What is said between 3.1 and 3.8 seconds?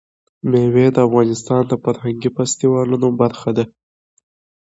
برخه ده.